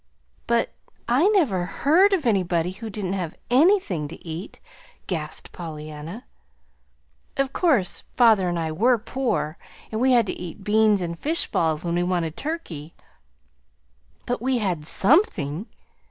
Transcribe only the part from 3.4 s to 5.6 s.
ANYTHING to eat," gasped